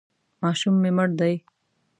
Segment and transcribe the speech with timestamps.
[0.41, 1.33] ماشوم مې مړ دی.